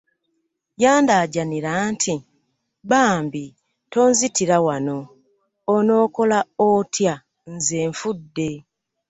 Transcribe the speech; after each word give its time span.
Yandaajanira 0.83 1.71
nti, 1.93 2.13
"bambi 2.89 3.43
bw'onzitira 3.89 4.57
wano, 4.65 4.97
onookola 5.75 6.39
otya 6.69 7.13
nze 7.53 7.79
nfudde." 7.91 8.49